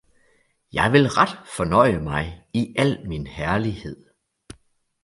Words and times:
Jeg 0.73 0.91
vil 0.91 1.07
ret 1.09 1.39
fornøje 1.57 1.99
mig 1.99 2.45
i 2.53 2.75
al 2.77 3.07
min 3.09 3.27
herlighed. 3.27 4.05